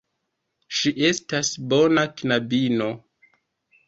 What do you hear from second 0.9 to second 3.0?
estas bona knabino.